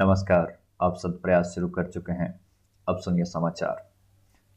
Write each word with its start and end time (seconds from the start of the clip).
नमस्कार, 0.00 0.52
आप 0.80 0.94
सब 0.96 1.20
प्रयास 1.22 1.52
शुरू 1.54 1.68
कर 1.68 1.86
चुके 1.86 2.12
हैं। 2.12 2.28
अब 2.86 2.98
सुनिए 2.98 3.24
समाचार। 3.24 3.82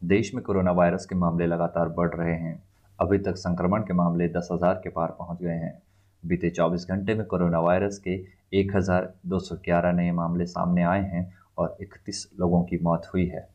देश 0.01 0.33
में 0.35 0.43
कोरोना 0.43 0.71
वायरस 0.71 1.05
के 1.05 1.15
मामले 1.15 1.45
लगातार 1.45 1.89
बढ़ 1.89 2.09
रहे 2.09 2.35
हैं। 2.35 2.63
अभी 2.99 3.17
तक 3.17 3.35
संक्रमण 3.35 3.81
के 3.81 3.93
मामले 3.93 4.27
दस 4.27 4.47
हज़ार 4.51 4.73
के 4.73 4.89
पार 4.89 5.15
पहुँच 5.19 5.41
गए 5.41 5.53
हैं। 5.53 5.81
बीते 6.23 6.49
24 6.49 6.85
घंटे 6.89 7.15
में 7.15 7.25
कोरोना 7.25 7.59
वायरस 7.59 7.97
के 7.97 8.15
1211 8.59 9.91
नए 9.91 10.11
मामले 10.11 10.45
सामने 10.45 10.83
आए 10.83 11.01
हैं 11.01 11.25
और 11.57 11.75
31 11.81 12.25
लोगों 12.39 12.63
की 12.63 12.79
मौत 12.83 13.09
हुई 13.13 13.25
है। 13.25 13.47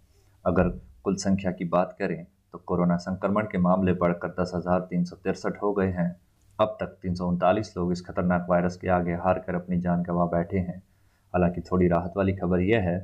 अगर 0.45 0.69
कुल 1.05 1.17
संख्या 1.17 1.51
की 1.51 1.65
बात 1.65 1.97
करें 1.99 2.25
तो 2.53 2.59
कोरोना 2.59 2.97
संक्रमण 2.97 3.47
के 3.47 3.59
मामले 3.59 3.93
बढ़कर 3.95 4.35
दस 4.41 5.43
हो 5.63 5.73
गए 5.73 5.91
हैं। 5.91 6.15
अब 6.59 6.77
तक 6.81 6.99
तीन 7.03 7.15
सौ 7.15 7.29
उनतालीस 7.29 7.73
लोग 7.77 7.93
इस 7.93 8.07
खतरनाक 8.07 8.47
वायरस 8.51 8.77
के 8.77 8.89
आगे 8.89 9.15
हार 9.15 9.39
कर 9.39 9.55
अपनी 9.55 9.81
जान 9.81 10.03
गंवा 10.03 10.27
बैठे 10.27 10.59
हैं। 10.59 10.83
हालाँकि 11.39 11.61
थोड़ी 11.63 11.89
राहत 11.89 12.13
वाली 12.17 12.33
खबर 12.33 12.61
यह 12.61 12.81
है 12.81 12.99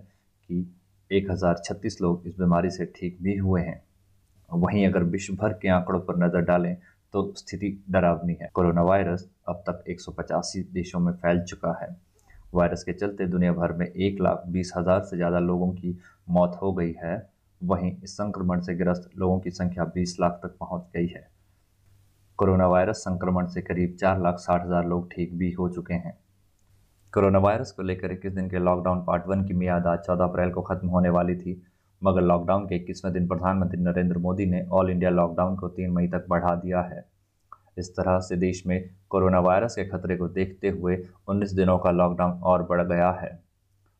कि 0.48 0.66
एक 1.10 1.30
हज़ार 1.30 1.60
छत्तीस 1.64 2.00
लोग 2.00 2.26
इस 2.26 2.38
बीमारी 2.38 2.70
से 2.70 2.84
ठीक 2.96 3.18
भी 3.22 3.36
हुए 3.36 3.60
हैं। 3.62 3.82
वहीं 4.48 4.86
अगर 4.86 5.02
विश्व 5.04 5.34
भर 5.34 5.52
के 5.52 5.68
आंकड़ों 5.70 6.00
पर 6.00 6.16
नज़र 6.16 6.40
डालें 6.40 6.76
तो 7.14 7.32
स्थिति 7.36 7.68
डरावनी 7.90 8.36
है। 8.40 8.48
कोरोना 8.54 8.82
वायरस 8.82 9.28
अब 9.48 9.62
तक 9.68 9.84
एक 9.88 10.00
सौ 10.00 10.12
पचासी 10.12 10.62
देशों 10.72 11.00
में 11.00 11.12
फैल 11.12 11.42
चुका 11.42 11.72
है। 11.82 11.88
वायरस 12.54 12.82
के 12.84 12.92
चलते 12.92 13.26
दुनिया 13.26 13.52
भर 13.52 13.72
में 13.72 13.86
एक 13.86 14.20
लाख 14.20 14.42
बीस 14.48 14.72
हज़ार 14.76 15.00
से 15.02 15.16
ज़्यादा 15.16 15.38
लोगों 15.40 15.70
की 15.72 15.96
मौत 16.28 16.58
हो 16.62 16.72
गई 16.72 16.92
है। 17.02 17.14
वहीं 17.60 17.92
इस 18.04 18.16
संक्रमण 18.16 18.60
से 18.60 18.74
ग्रस्त 18.74 19.08
लोगों 19.18 19.38
की 19.40 19.50
संख्या 19.50 19.84
20 19.96 20.16
लाख 20.20 20.40
तक 20.42 20.56
पहुँच 20.60 20.90
गई 20.94 21.06
है। 21.06 21.26
कोरोना 22.38 22.66
वायरस 22.66 22.96
संक्रमण 22.98 23.46
से 23.46 23.62
करीब 23.62 23.96
चार 24.00 24.20
लाख 24.22 24.38
साठ 24.38 24.64
हज़ार 24.64 24.86
लोग 24.86 25.10
ठीक 25.12 25.34
भी 25.34 25.50
हो 25.52 25.68
चुके 25.68 25.94
हैं। 25.94 26.18
कोरोना 27.14 27.38
वायरस 27.38 27.70
को 27.72 27.82
लेकर 27.82 28.12
इक्कीस 28.12 28.32
दिन 28.32 28.48
के 28.50 28.58
लॉकडाउन 28.58 29.04
पार्ट 29.04 29.26
वन 29.26 29.44
की 29.44 29.54
मियाद 29.54 29.86
आज 29.86 29.98
चौदह 29.98 30.24
अप्रैल 30.24 30.50
को 30.50 30.62
खत्म 30.62 30.88
होने 30.88 31.08
वाली 31.08 31.36
थी। 31.36 31.62
मगर 32.04 32.20
लॉकडाउन 32.20 32.66
के 32.66 32.76
इक्कीसवें 32.76 33.14
दिन 33.14 33.28
प्रधानमंत्री 33.28 33.80
नरेंद्र 33.80 34.18
मोदी 34.18 34.46
ने 34.46 34.66
ऑल 34.72 34.90
इंडिया 34.90 35.10
लॉकडाउन 35.10 35.56
को 35.56 35.68
तीन 35.68 35.90
मई 35.90 36.08
तक 36.08 36.26
बढ़ा 36.28 36.54
दिया 36.54 36.80
है। 36.80 37.04
इस 37.78 37.96
तरह 37.96 38.18
से 38.18 38.36
देश 38.36 38.66
में 38.66 38.90
कोरोना 39.08 39.40
वायरस 39.40 39.74
के 39.74 39.84
खतरे 39.84 40.16
को 40.16 40.28
देखते 40.28 40.68
हुए 40.68 41.06
19 41.28 41.52
दिनों 41.52 41.78
का 41.78 41.90
लॉकडाउन 41.90 42.32
और 42.32 42.62
बढ़ 42.62 42.82
गया 42.82 43.10
है। 43.10 43.42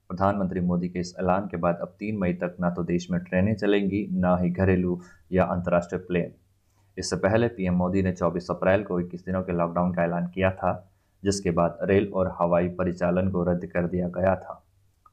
प्रधानमंत्री 0.09 0.61
मोदी 0.61 0.89
के 0.89 0.99
इस 0.99 1.17
ऐलान 1.21 1.47
के 1.47 1.57
बाद 1.57 1.79
अब 1.83 1.97
तीन 1.99 2.19
मई 2.19 2.33
तक 2.33 2.57
न 2.61 2.71
तो 2.71 2.83
देश 2.83 3.11
में 3.11 3.21
ट्रेनें 3.21 3.55
चलेंगी, 3.55 4.09
न 4.13 4.37
ही 4.41 4.51
घरेलू 4.51 5.01
या 5.33 5.45
अंतर्राष्ट्रीय 5.45 6.01
प्लेन। 6.01 6.33
इससे 6.99 7.17
पहले 7.17 7.49
पीएम 7.49 7.75
मोदी 7.75 8.03
ने 8.03 8.13
24 8.13 8.51
अप्रैल 8.51 8.83
को 8.83 9.01
21 9.01 9.25
दिनों 9.25 9.43
के 9.43 9.53
लॉकडाउन 9.53 9.95
का 9.95 10.05
ऐलान 10.05 10.27
किया 10.27 10.51
था। 10.51 10.91
जिसके 11.25 11.51
बाद 11.51 11.79
रेल 11.83 12.13
और 12.15 12.37
हवाई 12.41 12.69
परिचालन 12.69 13.31
को 13.31 13.45
रद्द 13.45 13.67
कर 13.67 13.87
दिया 13.87 14.09
गया 14.09 14.37
था। 14.37 14.65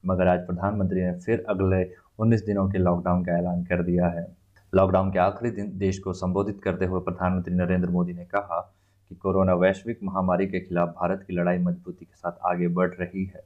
मगर 0.05 0.27
आज 0.27 0.39
प्रधानमंत्री 0.39 1.01
ने 1.01 1.19
फिर 1.19 1.45
अगले 1.49 1.93
19 2.19 2.45
दिनों 2.45 2.69
के 2.69 2.77
लॉकडाउन 2.77 3.25
का 3.25 3.31
ऐलान 3.31 3.63
कर 3.63 3.83
दिया 3.83 4.07
है। 4.07 4.37
लॉकडाउन 4.75 5.11
के 5.11 5.19
आखिरी 5.19 5.51
दिन 5.51 5.77
देश 5.77 5.99
को 5.99 6.13
संबोधित 6.13 6.61
करते 6.63 6.85
हुए 6.85 6.99
प्रधानमंत्री 6.99 7.55
नरेंद्र 7.55 7.89
मोदी 7.89 8.13
ने 8.13 8.25
कहा 8.25 8.75
कि 9.09 9.15
कोरोना 9.15 9.53
वैश्विक 9.53 9.99
महामारी 10.03 10.47
के 10.47 10.59
खिलाफ 10.59 10.89
भारत 10.89 11.23
की 11.27 11.33
लड़ाई 11.33 11.57
मजबूती 11.57 12.05
के 12.05 12.15
साथ 12.15 12.31
आगे 12.45 12.67
बढ़ 12.67 12.89
रही 12.89 13.25
है। 13.25 13.43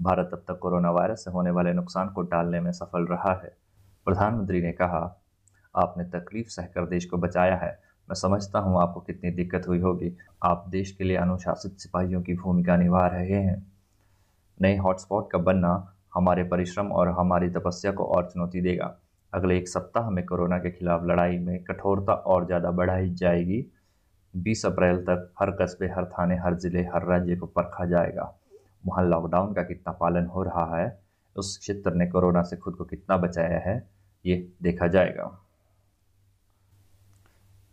भारत 0.00 0.30
अब 0.32 0.44
तक 0.48 0.58
कोरोना 0.58 0.90
वायरस 0.90 1.24
से 1.24 1.30
होने 1.30 1.50
वाले 1.50 1.72
नुकसान 1.72 2.08
को 2.08 2.22
टालने 2.22 2.60
में 2.60 2.72
सफल 2.72 3.06
रहा 3.06 3.40
है। 3.44 3.56
प्रधानमंत्री 4.04 4.62
ने 4.62 4.72
कहा, 4.72 5.22
आपने 5.76 6.04
तकलीफ़ 6.04 6.48
सहकर 6.48 6.86
देश 6.86 7.04
को 7.04 7.16
बचाया 7.16 7.56
है। 7.56 7.91
मैं 8.12 8.16
समझता 8.16 8.58
हूँ 8.58 8.80
आपको 8.82 9.00
कितनी 9.00 9.30
दिक्कत 9.30 9.66
हुई 9.68 9.78
होगी। 9.80 10.10
आप 10.44 10.64
देश 10.68 10.90
के 10.92 11.04
लिए 11.04 11.16
अनुशासित 11.16 11.78
सिपाहियों 11.78 12.20
की 12.22 12.34
भूमिका 12.34 12.76
निभा 12.76 13.06
रहे 13.06 13.38
हैं। 13.42 13.66
नए 14.58 14.76
हॉटस्पॉट 14.76 15.30
का 15.30 15.38
बनना 15.38 15.70
हमारे 16.14 16.44
परिश्रम 16.44 16.90
और 16.92 17.08
हमारी 17.08 17.48
तपस्या 17.50 17.92
को 17.92 18.04
और 18.04 18.28
चुनौती 18.30 18.60
देगा। 18.60 18.92
अगले 19.32 19.56
एक 19.56 19.68
सप्ताह 19.68 20.10
में 20.10 20.24
कोरोना 20.26 20.58
के 20.58 20.70
खिलाफ 20.70 21.04
लड़ाई 21.04 21.38
में 21.38 21.62
कठोरता 21.64 22.12
और 22.12 22.46
ज़्यादा 22.46 22.70
बढ़ाई 22.70 23.08
जाएगी। 23.10 23.64
20 24.36 24.66
अप्रैल 24.66 24.98
तक 24.98 25.32
हर 25.40 25.50
कस्बे, 25.50 25.86
हर 25.86 26.04
थाने, 26.04 26.36
हर 26.36 26.54
ज़िले, 26.54 26.82
हर 26.84 27.06
राज्य 27.06 27.36
को 27.36 27.46
परखा 27.46 27.84
जाएगा। 27.84 28.32
वहाँ 28.86 29.04
लॉकडाउन 29.04 29.54
का 29.54 29.62
कितना 29.62 29.92
पालन 29.92 30.26
हो 30.26 30.42
रहा 30.42 30.76
है, 30.76 31.00
उस 31.36 31.58
क्षेत्र 31.58 31.94
ने 31.94 32.06
कोरोना 32.06 32.42
से 32.42 32.56
खुद 32.56 32.74
को 32.74 32.84
कितना 32.84 33.16
बचाया 33.16 33.58
है, 33.58 33.88
ये 34.24 34.48
देखा 34.62 34.86
जाएगा। 34.86 35.38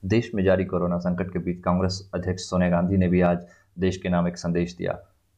देश 0.04 0.32
में 0.36 0.44
जारी 0.44 0.66
कोरोना 0.66 0.98
संकट 0.98 1.32
के 1.34 1.40
बीच 1.40 1.60
कांग्रेस 1.62 2.10
अध्यक्ष 2.14 2.42
सोनिया 2.42 2.70
गांधी 2.70 2.98
ने 2.98 3.08
भी 3.08 3.22
आज 3.22 3.46
देश 3.80 3.98
के 3.98 4.10
नाम 4.10 4.28
एक 4.28 4.38
संदेश 4.38 4.76
दिया। 4.78 4.92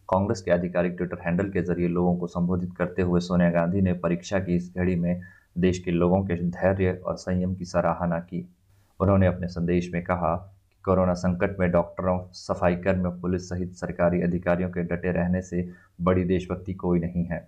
कांग्रेस 0.10 0.42
के 0.42 0.52
आधिकारिक 0.52 0.92
ट्विटर 0.92 1.18
हैंडल 1.26 1.50
के 1.50 1.62
ज़रिए 1.62 1.88
लोगों 1.88 2.16
को 2.16 2.28
संबोधित 2.28 2.74
करते 2.78 3.02
हुए 3.02 3.20
सोनिया 3.20 3.50
गांधी 3.50 3.82
ने 3.82 3.94
परीक्षा 3.94 4.40
की 4.40 4.56
इस 4.56 4.72
घड़ी 4.78 4.96
में 4.96 5.22
देश 5.58 5.80
के 5.80 5.92
लोगों 5.92 6.22
के 6.24 6.36
धैर्य 6.36 6.92
और 7.06 7.16
संयम 7.16 7.56
की 7.56 7.66
सराहना 7.66 8.20
की। 8.20 8.48
उन्होंने 9.00 9.28
अपने 9.28 9.48
संदेश 9.48 9.90
में 9.94 10.04
कहा 10.04 10.36
कि 10.70 10.82
कोरोना 10.86 11.14
संकट 11.14 11.60
में 11.60 11.70
डॉक्टरों 11.72 12.20
सफ़ाई 12.34 12.76
कर्मियों 12.76 13.12
पुलिस 13.12 13.50
सहित 13.50 13.74
सरकारी 13.76 14.22
अधिकारियों 14.22 14.70
के 14.70 14.84
डटे 14.84 15.12
रहने 15.12 15.42
से 15.42 15.68
बड़ी 16.02 16.24
देशभक्ति 16.24 16.74
कोई 16.74 17.00
नहीं 17.00 17.26
है। 17.26 17.40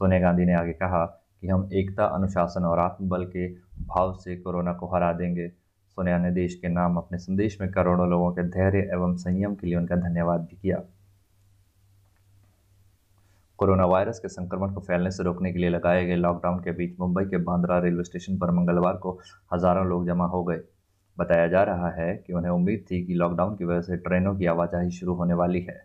सोनिया 0.00 0.20
गांधी 0.20 0.44
ने 0.44 0.54
आगे 0.54 0.72
कहा 0.72 1.04
कि 1.40 1.48
हम 1.48 1.68
एकता, 1.72 2.04
अनुशासन 2.04 2.64
और 2.64 2.78
आत्मबल 2.78 3.24
के 3.24 3.48
भाव 3.86 4.14
से 4.14 4.36
कोरोना 4.36 4.72
को 4.72 4.86
हरा 4.86 5.12
देंगे। 5.12 5.65
सोनिया 5.96 6.18
ने 6.18 6.30
देश 6.30 6.54
के 6.54 6.68
नाम 6.68 6.96
अपने 6.96 7.18
संदेश 7.18 7.60
में 7.60 7.70
करोड़ों 7.72 8.08
लोगों 8.10 8.30
के 8.32 8.42
धैर्य 8.42 8.78
एवं 8.94 9.14
संयम 9.16 9.54
के 9.54 9.66
लिए 9.66 9.76
उनका 9.76 9.96
धन्यवाद 9.96 10.40
भी 10.40 10.56
किया। 10.56 10.82
कोरोना 13.58 13.84
वायरस 13.84 14.18
के 14.18 14.28
संक्रमण 14.28 14.72
को 14.72 14.80
फैलने 14.80 15.10
से 15.10 15.22
रोकने 15.22 15.52
के 15.52 15.58
लिए 15.58 15.70
लगाए 15.70 16.04
गए 16.06 16.16
लॉकडाउन 16.16 16.58
के 16.58 16.72
बीच 16.72 16.98
मुंबई 17.00 17.24
के 17.24 17.36
बांद्रा 17.36 17.78
रेलवे 17.78 18.04
स्टेशन 18.04 18.38
पर 18.38 18.50
मंगलवार 18.50 18.96
को 18.96 19.18
हज़ारों 19.54 19.86
लोग 19.86 20.06
जमा 20.06 20.26
हो 20.26 20.44
गए। 20.44 20.60
बताया 21.18 21.46
जा 21.46 21.62
रहा 21.62 21.90
है 21.90 22.14
कि 22.16 22.32
उन्हें 22.32 22.52
उम्मीद 22.52 22.84
थी 22.90 23.04
कि 23.06 23.14
लॉकडाउन 23.14 23.56
की 23.56 23.64
वजह 23.64 23.80
से 23.80 23.96
ट्रेनों 23.96 24.36
की 24.36 24.46
आवाजाही 24.46 24.90
शुरू 24.90 25.14
होने 25.14 25.34
वाली 25.34 25.60
है। 25.60 25.82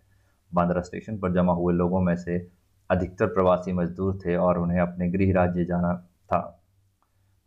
बांद्रा 0.54 0.82
स्टेशन 0.82 1.18
पर 1.18 1.34
जमा 1.34 1.54
हुए 1.54 1.74
लोगों 1.74 2.02
में 2.02 2.16
से 2.16 2.48
अधिकतर 2.90 3.28
प्रवासी 3.28 3.74
मजदूर 3.74 4.20
थे 4.26 4.36
और 4.36 4.60
उन्हें 4.60 4.80
अपने 4.80 5.10
गृह 5.10 5.34
राज्य 5.34 5.66
जाना 5.66 5.94
था। 6.26 6.61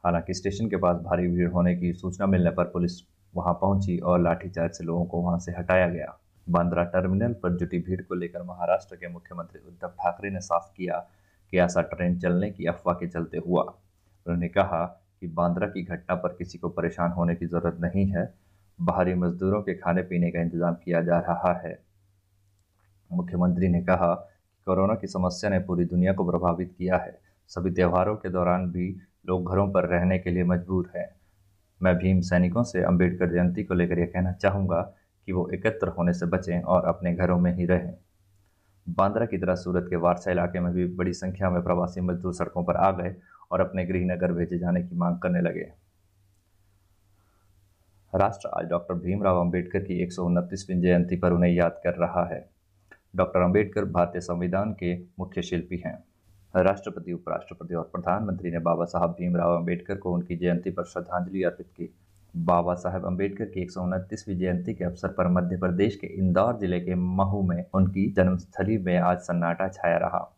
हालाँकि 0.04 0.34
स्टेशन 0.34 0.68
के 0.68 0.76
पास 0.76 0.96
भारी 0.96 1.28
भीड़ 1.28 1.50
होने 1.50 1.74
की 1.76 1.92
सूचना 1.92 2.26
मिलने 2.26 2.50
पर 2.50 2.64
पुलिस 2.64 3.00
वहाँ 3.34 3.54
पहुँची 3.54 3.98
और 3.98 4.20
लाठीचार्ज 4.20 4.72
से 4.72 4.84
लोगों 4.84 5.04
को 5.04 5.20
वहाँ 5.20 5.38
से 5.38 5.52
हटाया 5.52 5.88
गया। 5.88 6.16
बांद्रा 6.46 6.84
टर्मिनल 6.84 7.32
पर 7.32 7.56
जुटी 7.56 7.78
भीड़ 7.78 8.00
को 8.02 8.14
लेकर 8.14 8.42
महाराष्ट्र 8.42 8.96
के 8.96 9.08
मुख्यमंत्री 9.08 9.60
उद्धव 9.68 9.88
ठाकरे 9.88 10.30
ने 10.30 10.40
साफ़ 10.40 10.72
किया 10.76 10.98
कि 11.52 11.58
ऐसा 11.58 11.82
ट्रेन 11.82 12.18
चलने 12.18 12.50
की 12.50 12.66
अफवाह 12.66 12.94
के 12.94 13.06
चलते 13.06 13.38
हुआ। 13.38 13.62
उन्होंने 13.62 14.48
कहा 14.48 14.84
कि 15.20 15.26
बांद्रा 15.26 15.66
की 15.66 15.82
घटना 15.82 16.14
पर 16.14 16.28
किसी 16.28 16.58
को 16.58 16.68
परेशान 16.68 17.10
होने 17.10 17.34
की 17.34 17.46
ज़रूरत 17.46 17.78
नहीं 17.80 18.06
है। 18.06 18.32
बाहरी 18.78 19.14
मजदूरों 19.14 19.62
के 19.62 19.74
खाने 19.74 20.02
पीने 20.02 20.30
का 20.30 20.40
इंतज़ाम 20.40 20.74
किया 20.74 21.00
जा 21.00 21.18
रहा 21.18 21.52
है। 21.58 21.78
मुख्यमंत्री 23.10 23.68
ने 23.68 23.82
कहा 23.82 24.14
कि 24.14 24.62
कोरोना 24.66 24.94
की 24.94 25.06
समस्या 25.06 25.50
ने 25.50 25.58
पूरी 25.58 25.84
दुनिया 25.84 26.12
को 26.12 26.30
प्रभावित 26.30 26.74
किया 26.78 26.96
है। 26.96 27.18
सभी 27.50 27.70
त्योहारों 27.70 28.16
के 28.16 28.28
दौरान 28.28 28.70
भी 28.70 28.90
लोग 29.26 29.50
घरों 29.50 29.72
पर 29.72 29.84
रहने 29.84 30.18
के 30.18 30.30
लिए 30.30 30.44
मजबूर 30.44 30.92
हैं। 30.96 31.16
मैं 31.82 31.96
भीम 31.96 32.20
सैनिकों 32.20 32.62
से 32.62 32.82
अंबेडकर 32.82 33.32
जयंती 33.32 33.64
को 33.64 33.74
लेकर 33.74 33.98
यह 33.98 34.06
कहना 34.06 34.32
चाहूँगा 34.32 34.94
कि 35.26 35.32
वो 35.32 35.50
एकत्र 35.54 35.88
होने 35.88 36.12
से 36.12 36.26
बचें 36.26 36.62
और 36.62 36.84
अपने 36.84 37.14
घरों 37.14 37.38
में 37.38 37.54
ही 37.54 37.66
रहें। 37.66 37.94
बांद्रा 38.88 39.26
की 39.26 39.38
तरह 39.38 39.54
सूरत 39.54 39.86
के 39.90 39.96
वारसा 39.96 40.30
इलाके 40.30 40.60
में 40.60 40.72
भी 40.72 40.86
बड़ी 40.86 41.12
संख्या 41.12 41.50
में 41.50 41.62
प्रवासी 41.62 42.00
मजदूर 42.00 42.34
सड़कों 42.34 42.64
पर 42.64 42.76
आ 42.76 42.90
गए 42.90 43.16
और 43.50 43.60
अपने 43.60 43.84
गृहनगर 43.84 44.32
भेजे 44.32 44.58
जाने 44.58 44.82
की 44.82 44.96
मांग 44.96 45.18
करने 45.18 45.40
लगे। 45.40 45.72
राष्ट्र 48.14 48.48
आज 48.48 48.64
डॉक्टर 48.64 48.94
भीमराव 48.94 49.40
अंबेडकर 49.40 49.80
की 49.80 50.02
एक 50.02 50.12
जयंती 50.70 51.16
पर 51.16 51.32
उन्हें 51.32 51.50
याद 51.50 51.80
कर 51.84 51.94
रहा 51.94 52.24
है। 52.34 52.50
डॉक्टर 53.16 53.40
अंबेडकर 53.40 53.84
भारतीय 53.84 54.20
संविधान 54.20 54.72
के 54.72 54.98
मुख्य 55.18 55.42
शिल्पी 55.42 55.82
हैं। 55.86 56.04
राष्ट्रपति, 56.56 57.12
उपराष्ट्रपति 57.12 57.74
और 57.74 57.88
प्रधानमंत्री 57.92 58.50
ने 58.50 58.58
बाबा 58.60 58.84
साहब 58.84 59.16
भीमराव 59.18 59.56
अंबेडकर 59.56 59.96
को 59.96 60.12
उनकी 60.14 60.36
जयंती 60.36 60.70
पर 60.70 60.84
श्रद्धांजलि 60.84 61.42
अर्पित 61.42 61.66
की। 61.66 61.88
बाबा 62.34 62.74
साहेब 62.74 63.04
अंबेडकर 63.06 63.44
की 63.44 63.60
एक 63.62 63.70
जयंती 64.28 64.74
के 64.74 64.84
अवसर 64.84 65.08
पर 65.08 65.28
मध्य 65.28 65.56
प्रदेश 65.56 65.96
के 65.96 66.06
इंदौर 66.18 66.56
ज़िले 66.58 66.80
के 66.80 66.94
महू 66.94 67.42
में 67.42 67.64
उनकी 67.74 68.06
जन्मस्थली 68.10 68.78
में 68.78 68.96
आज 68.98 69.18
सन्नाटा 69.18 69.68
छाया 69.68 69.96
रहा। 69.98 70.30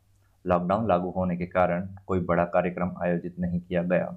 लॉकडाउन 0.44 0.88
लागू 0.88 1.10
होने 1.10 1.36
के 1.36 1.46
कारण 1.46 1.88
कोई 2.06 2.20
बड़ा 2.20 2.44
कार्यक्रम 2.44 2.90
आयोजित 3.02 3.38
नहीं 3.38 3.60
किया 3.60 3.82
गया। 3.82 4.16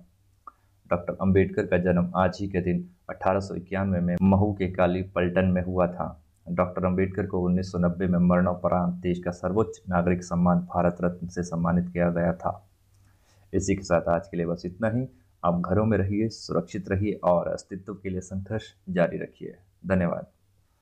डॉक्टर 0.89 1.17
अंबेडकर 1.21 1.65
का 1.65 1.77
जन्म 1.77 2.11
आज 2.15 2.37
ही 2.41 2.47
के 2.47 2.61
दिन 2.61 2.85
अठारह 3.09 3.39
सौ 3.39 3.55
इक्यानवे 3.55 3.99
में 3.99 4.15
महू 4.21 4.51
के 4.53 4.69
काली 4.71 5.01
पलटन 5.15 5.45
में 5.45 5.61
हुआ 5.61 5.87
था। 5.87 6.07
डॉक्टर 6.51 6.85
अंबेडकर 6.85 7.25
को 7.25 7.39
1990 7.39 8.07
में 8.07 8.19
मरणोपरांत 8.19 8.93
देश 8.93 9.19
का 9.19 9.31
सर्वोच्च 9.31 9.81
नागरिक 9.89 10.23
सम्मान 10.23 10.57
भारत 10.59 10.97
रत्न 11.01 11.27
से 11.27 11.43
सम्मानित 11.43 11.89
किया 11.89 12.09
गया 12.09 12.33
था। 12.33 12.69
इसी 13.53 13.75
के 13.75 13.81
साथ 13.81 14.01
आज 14.01 14.27
के 14.27 14.37
लिए 14.37 14.45
बस 14.45 14.63
इतना 14.65 14.89
ही। 14.89 15.07
आप 15.43 15.61
घरों 15.65 15.85
में 15.85 15.97
रहिए, 15.97 16.29
सुरक्षित 16.29 16.89
रहिए 16.89 17.13
और 17.23 17.47
अस्तित्व 17.47 17.93
के 17.93 18.09
लिए 18.09 18.21
संघर्ष 18.21 18.63
जारी 18.89 19.17
रखिए। 19.17 19.55
धन्यवाद। 19.87 20.27